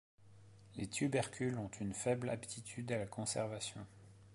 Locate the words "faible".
1.93-2.31